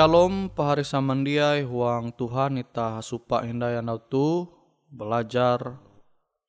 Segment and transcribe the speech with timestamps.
[0.00, 4.48] Shalom pahari samandiai huang Tuhan ita supa hindaya tu
[4.88, 5.76] belajar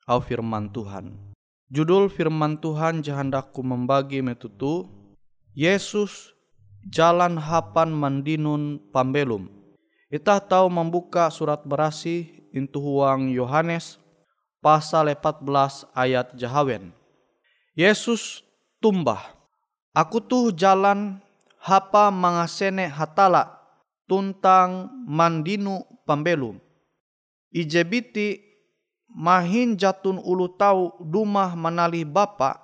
[0.07, 1.11] au firman Tuhan.
[1.67, 4.87] Judul firman Tuhan jahandaku membagi metutu
[5.51, 6.31] Yesus
[6.87, 9.51] jalan hapan mandinun pambelum.
[10.07, 13.99] Ita tahu membuka surat berasi intu huang Yohanes
[14.63, 16.95] pasal 14 ayat jahawen.
[17.75, 18.47] Yesus
[18.79, 19.35] tumbah.
[19.91, 21.19] Aku tuh jalan
[21.61, 23.61] hapa mangasene hatala
[24.09, 26.57] tuntang mandinu pambelum.
[27.53, 28.41] Ijebiti
[29.13, 32.57] mahin jatun ulu tau dumah manali bapa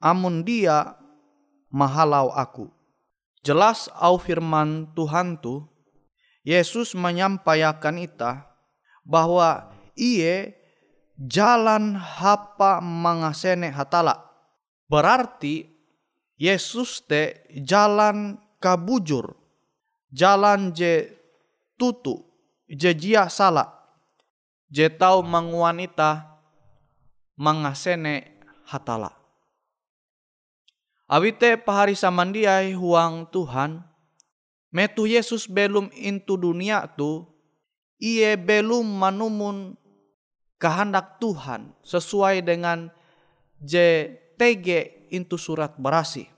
[0.00, 0.96] amun dia
[1.68, 2.72] mahalau aku.
[3.44, 5.62] Jelas au firman Tuhan tu
[6.46, 8.46] Yesus menyampaikan ita
[9.02, 10.54] bahwa iye
[11.18, 14.22] jalan hapa mangasene hatala.
[14.86, 15.75] Berarti
[16.36, 19.32] Yesus te jalan kabujur,
[20.12, 21.08] jalan je
[21.80, 22.20] tutu,
[22.68, 23.72] je jia salah,
[24.68, 26.40] je tau manguanita
[27.40, 28.36] mangasene
[28.68, 29.16] hatala.
[31.08, 33.80] Awite pahari samandiai huang Tuhan,
[34.74, 37.24] metu Yesus belum intu dunia tu,
[37.96, 39.78] iye belum manumun
[40.60, 42.92] kehendak Tuhan sesuai dengan
[43.62, 46.28] JTG intu surat berasi.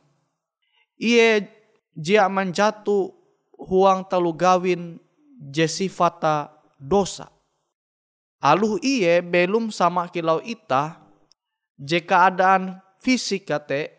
[0.94, 1.50] Iye
[1.98, 3.10] jia menjatu
[3.58, 5.02] huang telu gawin
[5.50, 7.26] jesifata dosa.
[8.38, 11.02] Aluh iye belum sama kilau ita,
[11.74, 13.98] je keadaan fisik kate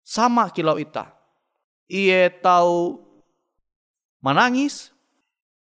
[0.00, 1.12] sama kilau ita.
[1.88, 3.00] Ia tahu
[4.24, 4.88] menangis,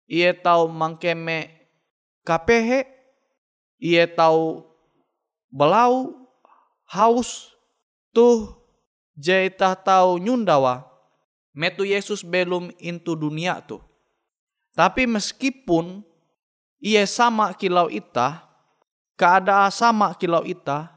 [0.10, 1.70] ia tahu mangkeme
[2.26, 2.90] kapehe,
[3.78, 4.66] ia tahu
[5.50, 6.14] belau,
[6.90, 7.54] haus,
[8.14, 8.56] tuh
[9.18, 10.88] jaita tahu nyundawa,
[11.52, 13.84] metu Yesus belum intu dunia tuh.
[14.72, 16.00] Tapi meskipun
[16.80, 18.48] ia sama kilau ita,
[19.20, 20.90] keadaan sama kilau ita,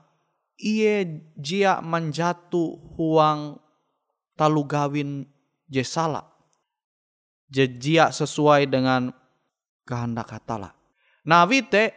[0.55, 1.03] ia
[1.35, 3.59] jia menjatu huang
[4.39, 5.27] talu gawin
[5.67, 6.27] je salah.
[7.51, 9.11] Je jia sesuai dengan
[9.85, 10.73] kehendak hatala.
[11.27, 11.93] Nah wite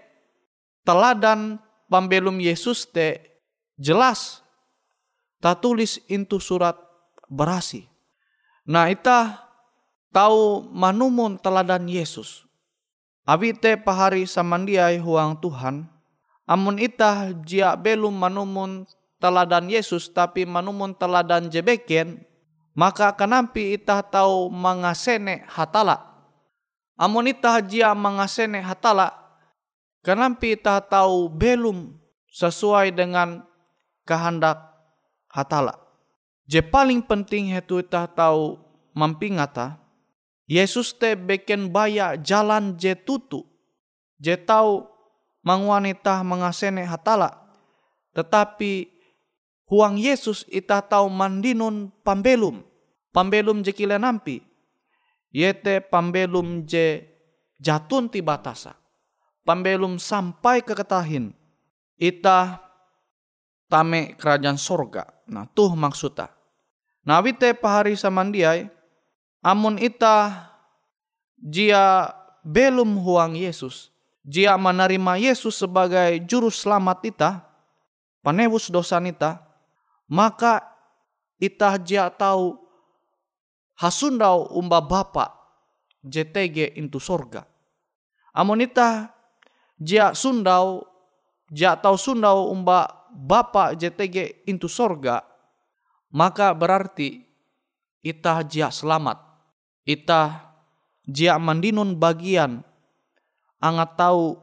[0.81, 3.21] teladan pambelum Yesus te
[3.79, 4.43] jelas
[5.47, 6.75] tak tulis intu surat
[7.31, 7.87] berasi.
[8.67, 9.47] Nah ita
[10.11, 12.43] tahu manumun teladan Yesus.
[13.23, 15.87] Awite pahari samandiai huang Tuhan,
[16.43, 18.83] Amun itah jia belum manumun
[19.23, 22.27] teladan Yesus tapi manumun teladan jebeken,
[22.75, 26.27] maka kenampi itah tahu mengasene hatala.
[26.99, 29.15] Amun itah jia mengasene hatala,
[30.03, 31.95] kenampi itah tahu belum
[32.35, 33.47] sesuai dengan
[34.03, 34.67] kehendak
[35.31, 35.75] hatala.
[36.47, 38.55] Je paling penting itu itah tahu
[38.95, 39.75] mampingata,
[40.47, 43.43] Yesus te beken baya jalan je tutu,
[44.15, 44.87] je tahu
[45.43, 47.35] mang wanita mengasene hatala.
[48.15, 48.87] Tetapi
[49.67, 52.63] huang Yesus ita tahu mandinun pambelum.
[53.11, 54.43] Pambelum je kile nampi.
[55.31, 57.03] Yete pambelum je
[57.61, 58.75] jatun ti batasa.
[59.47, 61.31] Pambelum sampai ke ketahin.
[61.95, 62.59] Ita
[63.67, 65.07] tame kerajaan sorga.
[65.31, 66.31] Nah tuh maksudnya.
[67.07, 68.67] Nah wite pahari samandiai.
[69.45, 70.49] Amun ita
[71.39, 72.11] jia
[72.43, 73.93] belum huang Yesus
[74.27, 77.47] jika menerima Yesus sebagai juru selamat kita,
[78.19, 79.39] penebus dosa kita,
[80.11, 80.67] maka
[81.39, 82.59] ita jia tahu
[83.79, 85.31] hasundau umba bapa
[86.03, 87.47] JTG into sorga.
[88.35, 89.15] Amun ita
[89.79, 90.83] jia sundau
[91.47, 92.83] jia tahu sundau umba
[93.17, 95.25] bapa JTG into sorga,
[96.13, 97.25] maka berarti
[98.05, 99.17] ita jia selamat.
[99.81, 100.53] Ita
[101.09, 102.61] jia mandinun bagian
[103.57, 104.37] angat tahu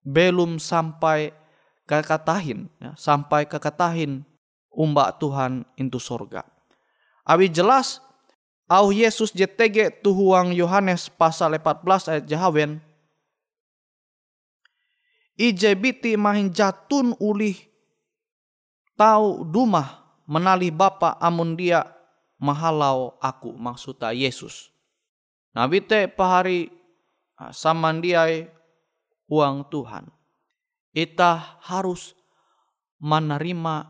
[0.00, 1.36] belum sampai
[1.84, 4.24] kekatahin, ya, sampai kekatahin
[4.72, 6.48] umbak Tuhan itu sorga.
[7.28, 8.00] Awi jelas
[8.64, 12.80] au Yesus JTG tuhuang Yohanes pasal 14 ayat jahawen
[15.76, 17.69] biti mahin jatun ulih
[19.00, 21.88] tahu dumah menali bapa amun dia
[22.36, 24.68] mahalau aku maksudnya Yesus.
[25.56, 26.68] Nabi te pahari
[27.40, 28.52] Ah, samandiai
[29.32, 30.12] uang Tuhan.
[30.92, 32.12] Kita harus
[33.00, 33.88] menerima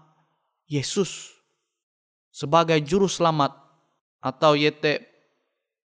[0.71, 1.35] Yesus
[2.31, 3.51] sebagai juru selamat
[4.23, 5.03] atau yete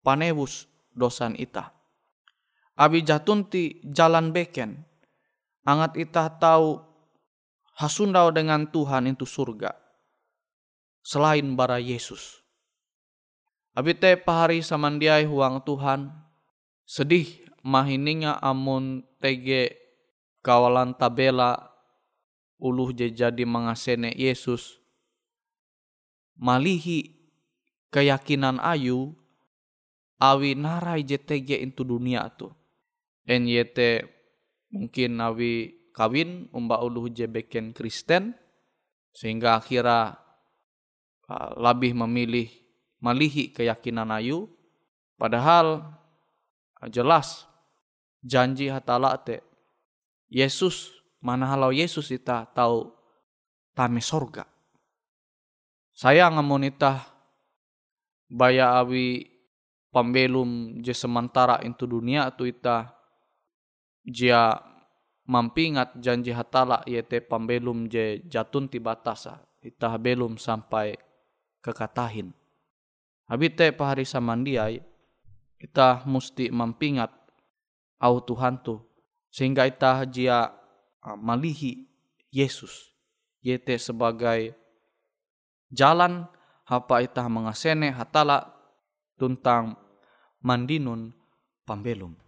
[0.03, 1.71] panebus dosan ita.
[2.75, 4.83] Abi jatunti jalan beken.
[5.63, 6.83] Angat ita tahu
[7.77, 9.73] hasundau dengan Tuhan itu surga.
[11.03, 12.41] Selain bara Yesus.
[13.73, 16.13] Abi te pahari samandiai huang Tuhan.
[16.85, 19.79] Sedih mahininga amun tege
[20.43, 21.73] kawalan tabela
[22.63, 24.83] uluh jadi mengasene Yesus
[26.39, 27.15] malihi
[27.95, 29.15] keyakinan ayu
[30.19, 32.51] awi narai JTG itu dunia tu
[33.27, 34.07] NYT
[34.75, 38.35] mungkin awi kawin umba uluh jebeken Kristen
[39.13, 40.17] sehingga akhirnya
[41.29, 42.49] uh, lebih memilih
[42.99, 44.49] malihi keyakinan ayu
[45.21, 45.85] padahal
[46.81, 47.45] uh, jelas
[48.25, 49.45] janji hatala te
[50.33, 52.89] Yesus mana halau Yesus ita tahu
[53.77, 54.49] tame sorga.
[55.93, 57.05] Saya ngamun ita
[58.33, 59.29] baya awi
[59.93, 62.97] pambelum je sementara itu dunia tu ita
[64.09, 64.72] jia
[65.33, 70.93] mampingat janji hatala yaitu pambelum je jatun ti batasa ita belum sampai
[71.65, 72.37] kekatahin.
[73.25, 74.85] Habite pahari samandiai
[75.57, 77.09] kita mesti mampingat
[78.03, 78.77] au Tuhan tu
[79.33, 80.53] sehingga ita jia
[81.17, 81.89] malihi
[82.29, 82.93] Yesus
[83.41, 84.53] yaitu sebagai
[85.73, 86.29] jalan
[86.69, 88.53] apa ita mengasene hatala
[89.17, 89.81] tentang
[90.45, 91.15] mandinun
[91.65, 92.19] pambelum.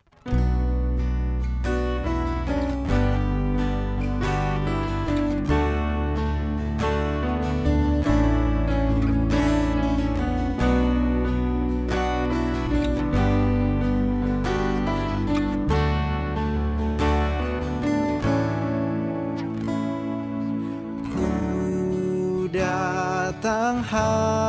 [23.83, 24.44] 好。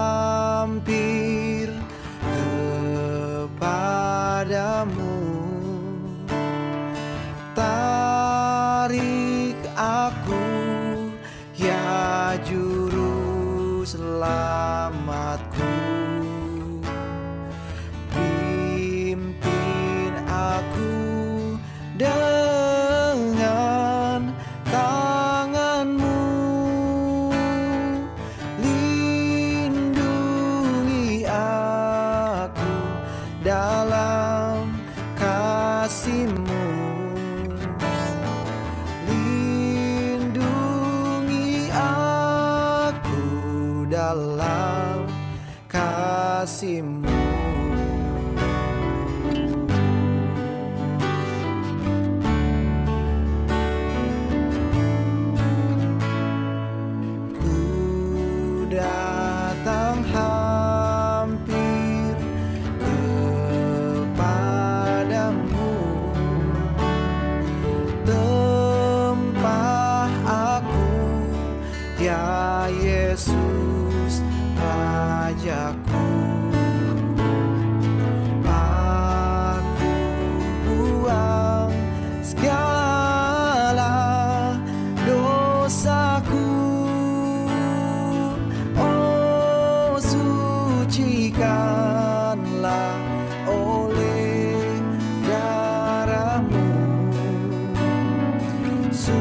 [45.67, 47.24] kasihmu.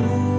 [0.05, 0.34] you.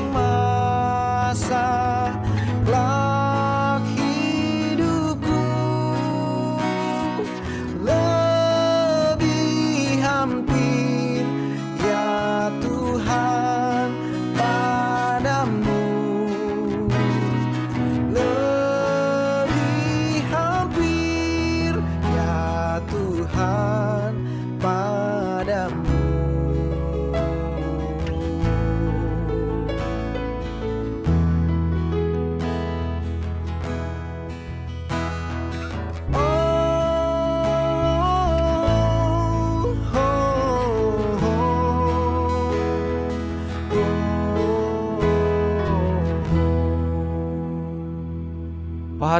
[0.00, 1.69] yang masa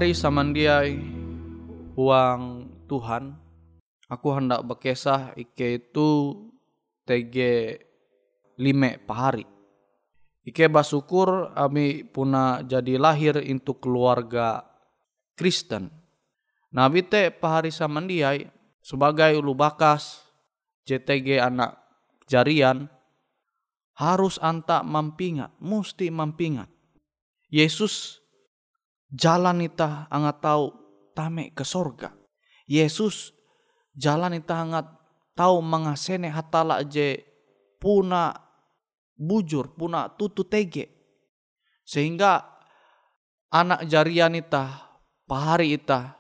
[0.01, 0.97] hari samandiai
[1.93, 3.37] uang Tuhan
[4.09, 6.41] aku hendak berkesah ike itu
[7.05, 7.37] TG
[8.57, 9.45] lime pahari.
[10.41, 14.65] Ike basukur ami puna jadi lahir untuk keluarga
[15.37, 15.93] Kristen.
[16.73, 18.49] Nabi te pahari samandiai
[18.81, 20.25] sebagai ulu bakas
[20.89, 21.77] JTG anak
[22.25, 22.89] jarian
[24.01, 26.73] harus anta mampingat, mesti mampingat.
[27.53, 28.20] Yesus
[29.11, 30.65] jalan ita angat tahu
[31.13, 32.15] tame ke sorga.
[32.71, 33.35] Yesus
[33.99, 34.87] jalan ita angat
[35.35, 37.19] tahu mengasene hatala je
[37.83, 38.35] puna
[39.19, 40.89] bujur puna tutu tege.
[41.83, 42.47] Sehingga
[43.51, 44.95] anak jarian ita,
[45.27, 46.15] pahari ita,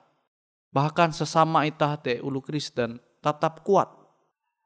[0.74, 3.86] bahkan sesama ita te ulu Kristen tetap kuat.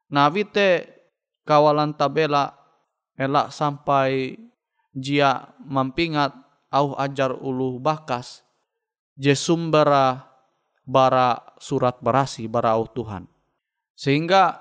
[0.08, 0.88] Nah wite
[1.44, 2.56] kawalan tabela
[3.18, 4.38] elak sampai
[4.94, 6.43] jia mampingat
[6.74, 8.42] au ajar ulu bakas
[9.14, 10.26] je sumbera
[10.82, 13.30] bara surat berasi bara au Tuhan.
[13.94, 14.58] Sehingga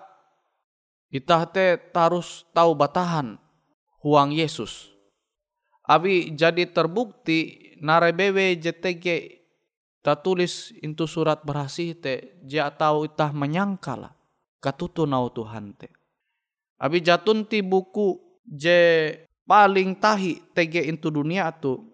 [1.09, 3.41] kita te tarus tahu batahan
[4.05, 4.93] huang Yesus.
[5.83, 9.05] Abi jadi terbukti narebewe JTG
[9.99, 14.15] tak tulis itu surat berasi te dia tahu itah menyangkala
[14.63, 15.91] katutu nau Tuhan te.
[16.79, 18.15] Abi jatun ti buku
[18.47, 19.11] je
[19.43, 21.92] paling tahi TG itu dunia tu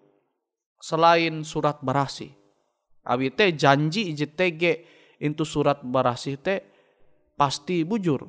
[0.80, 2.32] selain surat berasi.
[3.04, 4.62] Abi te janji je TG
[5.20, 6.64] itu surat berasi te
[7.36, 8.24] pasti bujur.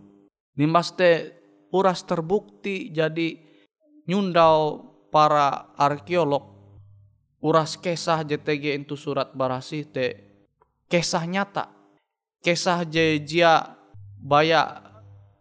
[0.59, 1.41] Nimas te
[1.71, 3.39] uras terbukti jadi
[4.05, 6.51] nyundau para arkeolog
[7.41, 10.05] uras kisah JTG itu surat berasi te
[10.85, 11.71] kisah nyata
[12.43, 13.75] kisah je jia
[14.21, 14.83] baya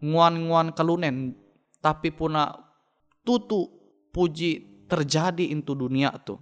[0.01, 1.37] nguan-nguan kalunen
[1.85, 2.57] tapi puna
[3.21, 3.69] tutu
[4.11, 6.37] puji terjadi itu dunia tu.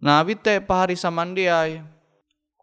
[0.00, 1.84] Bite pahari samandiai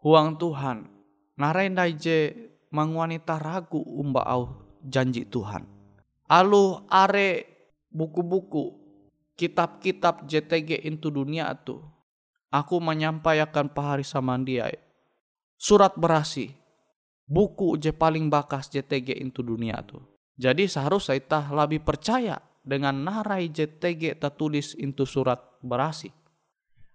[0.02, 0.90] huang Tuhan
[1.38, 2.34] narendai je
[2.74, 5.62] mangwanita ragu umba au janji Tuhan.
[6.26, 7.46] Alu are
[7.94, 8.74] buku-buku
[9.38, 11.78] kitab-kitab JTG itu dunia itu.
[12.50, 14.74] Aku menyampaikan pahari samandiai.
[15.54, 16.50] Surat berasi.
[17.28, 20.00] Buku je paling bakas JTG itu dunia itu.
[20.34, 26.08] Jadi seharusnya kita lebih percaya dengan narai JTG tertulis itu surat berasi.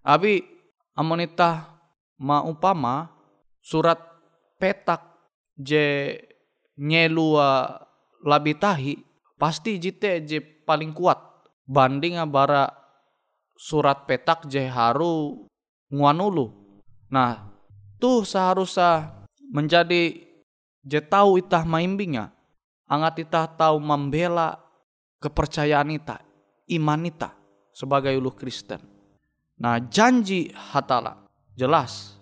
[0.04, 0.44] Abi
[0.92, 1.80] amonita
[2.20, 3.08] ma upama
[3.64, 3.96] surat
[4.60, 5.00] petak
[5.56, 6.20] je
[6.76, 7.80] nyelua
[8.20, 9.00] labitahi
[9.40, 11.16] pasti jite je paling kuat
[11.64, 12.68] banding bara
[13.56, 15.48] surat petak je haru
[15.88, 16.52] nguanulu.
[17.08, 17.48] Nah,
[17.96, 20.20] tuh seharusnya menjadi
[20.84, 22.28] je tahu itah maimbinga.
[22.84, 24.60] Angat itah tahu membela
[25.24, 26.20] kepercayaan itah,
[26.68, 27.32] iman itah
[27.72, 28.93] sebagai ulu Kristen.
[29.54, 32.18] Nah, janji hatala jelas.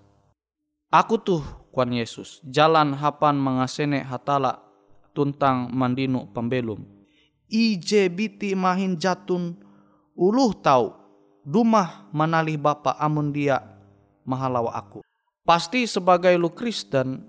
[0.92, 1.40] Aku tuh
[1.73, 2.45] kuan Yesus.
[2.45, 4.61] Jalan hapan mengasene hatala
[5.16, 6.85] tuntang mandinu pembelum.
[7.49, 9.57] Ije biti mahin jatun
[10.16, 10.97] uluh tau
[11.45, 13.61] dumah manalih bapa amun dia
[14.25, 15.01] mahalawa aku.
[15.42, 17.25] Pasti sebagai lu Kristen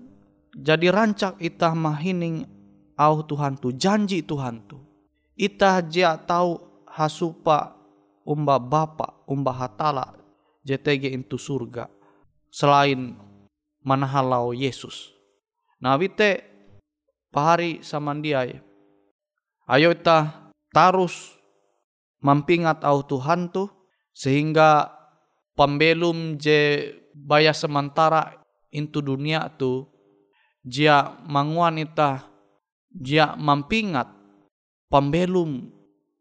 [0.54, 2.46] jadi rancak itah mahining
[2.94, 4.78] au Tuhan tu janji Tuhan tu.
[5.34, 7.73] Itah jia tahu hasupa
[8.24, 10.16] umba bapa umba hatala
[10.64, 11.92] JTG itu surga
[12.48, 13.14] selain
[13.84, 15.12] manahalau Yesus.
[15.78, 16.40] Nah wite
[17.28, 18.58] pahari samandiai.
[19.68, 21.36] Ayo kita tarus
[22.24, 23.68] mampingat au Tuhan tu
[24.16, 24.88] sehingga
[25.52, 28.40] pembelum je baya sementara
[28.72, 29.84] into dunia tu
[30.64, 32.24] jia manguan ita
[32.88, 34.08] jia mampingat
[34.88, 35.68] pembelum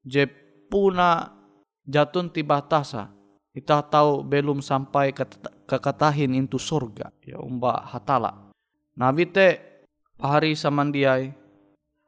[0.03, 0.27] je
[0.67, 1.42] puna
[1.88, 3.12] jatun tiba tasa.
[3.54, 5.30] Kita tahu belum sampai ke
[5.69, 7.13] kekatahin itu surga.
[7.22, 8.50] Ya umba hatala.
[8.98, 9.62] Nabi te
[10.17, 11.38] pahari samandiai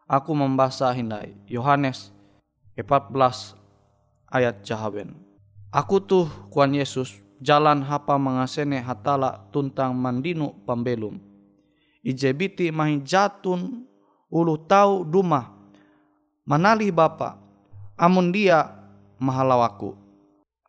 [0.09, 1.37] aku membaca hindai.
[1.45, 2.09] Yohanes
[2.73, 3.55] 14
[4.27, 5.15] ayat jahaben
[5.71, 11.19] aku tuh kuan Yesus jalan hapa mengasene hatala tuntang mandinu pembelum
[12.05, 13.89] ijebiti mahin jatun
[14.29, 15.57] ulu tau dumah.
[16.45, 17.41] Manali bapa
[17.97, 18.69] amun dia
[19.19, 20.05] mahalawaku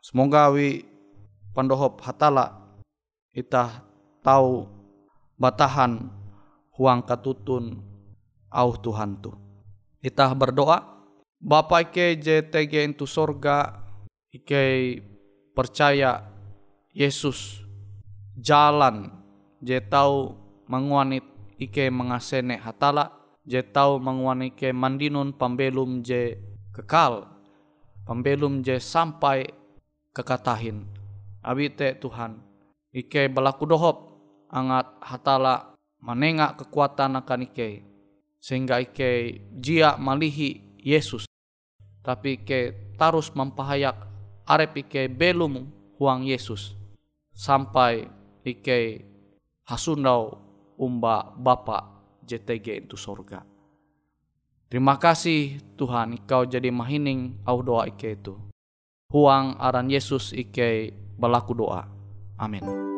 [0.06, 0.86] Semoga wi
[1.50, 2.62] pandohop hatala
[3.34, 3.82] itah
[4.22, 4.70] tahu
[5.34, 6.06] batahan
[6.78, 7.82] huang katutun
[8.46, 9.34] au Tuhan tu.
[9.98, 10.78] Itah berdoa,
[11.36, 13.82] Bapa ike JTG itu sorga,
[14.32, 15.02] ike
[15.52, 16.24] percaya
[16.96, 17.60] Yesus
[18.38, 19.12] jalan
[19.60, 20.32] je tahu
[20.70, 21.26] menguanit
[21.60, 26.40] ike mengasene hatala, je tahu mandinun pembelum je
[26.72, 27.35] kekal,
[28.06, 29.50] pembelum je sampai
[30.14, 30.86] kekatahin.
[31.42, 32.38] Abi te Tuhan,
[32.94, 33.96] ike belaku dohop
[34.48, 37.82] angat hatala menengak kekuatan akan ike.
[38.38, 41.26] Sehingga ike jia malihi Yesus.
[42.06, 43.98] Tapi ike tarus mempahayak
[44.46, 45.66] arep ike belum
[45.98, 46.78] huang Yesus.
[47.34, 48.06] Sampai
[48.46, 49.02] ike
[49.66, 50.38] hasundau
[50.78, 53.55] umba Bapa JTG itu sorga.
[54.66, 58.34] Terima kasih Tuhan, Kau jadi mahining au doa ike itu
[59.14, 61.86] huang aran Yesus ike balaku doa.
[62.36, 62.95] Amin.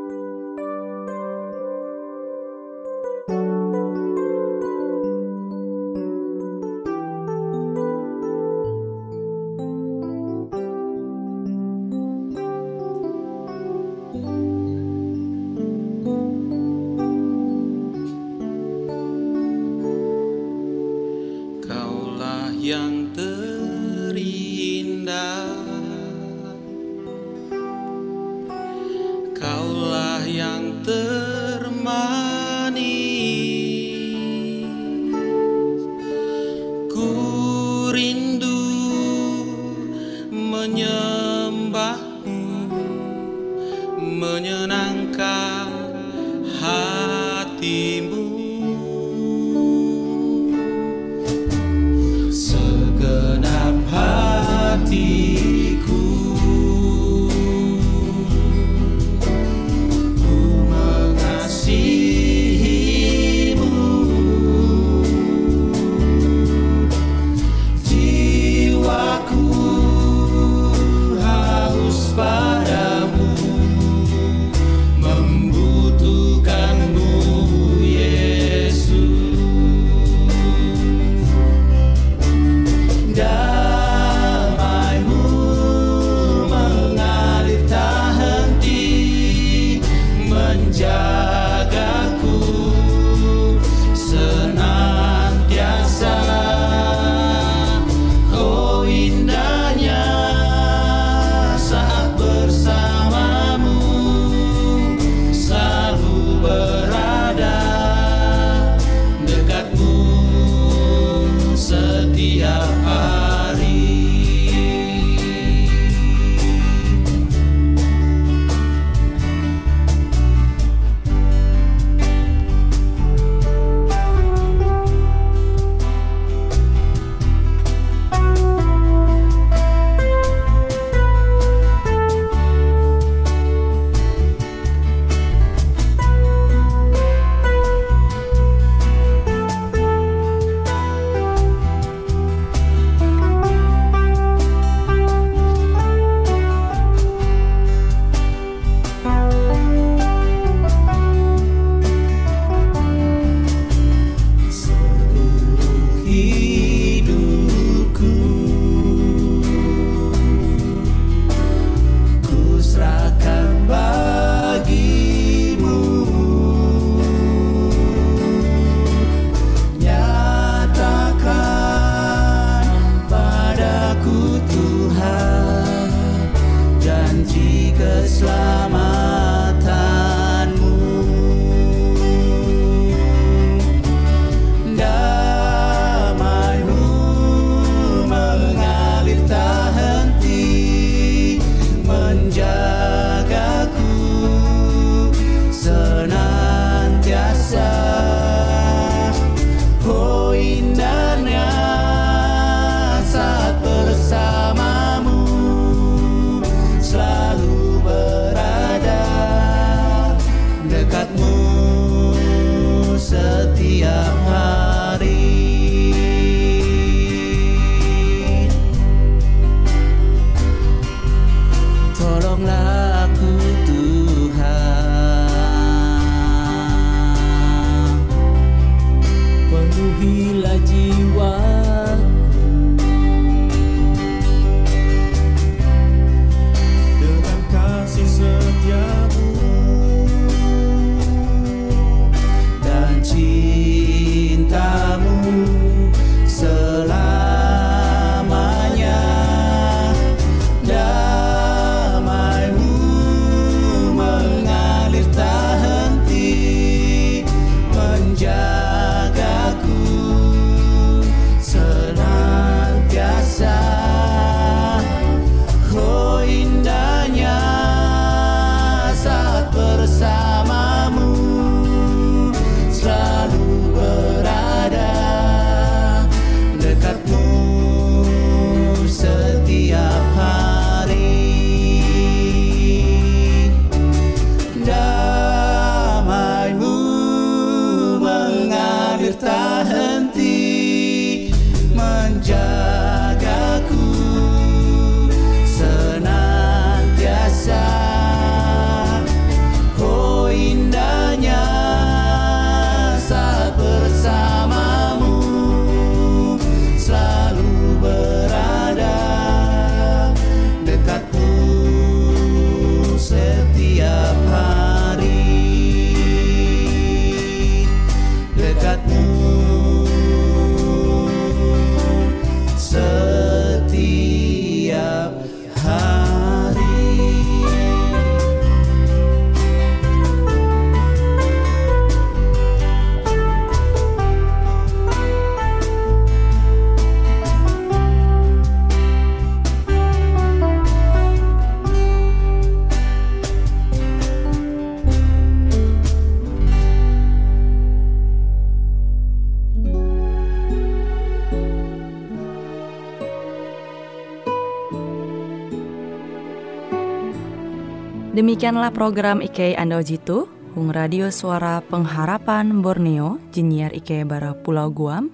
[358.38, 365.10] Demikianlah program IK Ando Jitu, Hung Radio Suara Pengharapan Borneo, Jinnyar IK Bara Pulau Guam,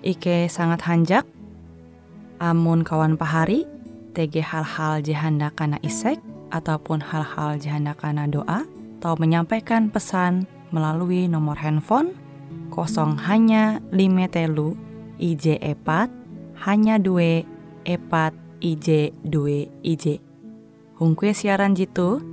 [0.00, 1.28] IK sangat hanjak,
[2.40, 3.68] amun kawan pahari,
[4.16, 6.16] TG hal-hal jihanda kana isek,
[6.56, 8.64] ataupun hal-hal jihanda kana doa,
[8.96, 12.16] atau menyampaikan pesan melalui nomor handphone
[12.72, 14.72] kosong hanya lima telu
[15.20, 16.08] IJ epat
[16.64, 17.44] hanya dua
[17.84, 18.32] epat
[18.64, 20.16] IJ dua IJ.
[20.96, 22.32] Hung kue siaran jitu,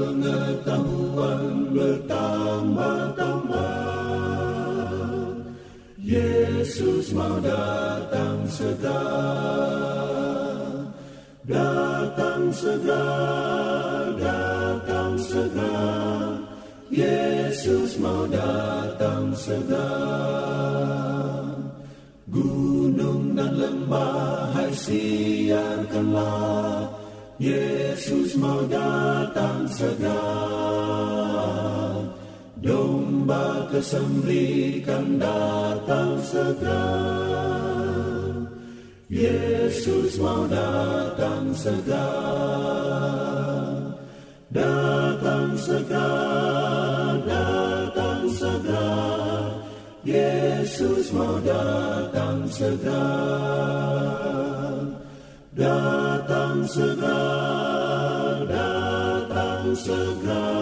[0.61, 3.81] Pengetahuan bertambah-tambah
[5.97, 9.09] Yesus mau datang segera
[11.41, 16.37] Datang segera, datang segera,
[16.93, 19.89] Yesus mau datang segera.
[22.29, 26.80] Gunung dan lembah hai siarkanlah,
[27.41, 30.29] Yesus mau datang segera.
[32.61, 36.85] Domba kesembelikan datang segera.
[39.09, 42.13] Yesus mau datang segera,
[44.53, 46.13] datang segera,
[47.25, 48.93] datang segera.
[50.05, 53.09] Yesus mau datang segera,
[55.57, 56.20] datang
[56.67, 60.60] segera, datang segera.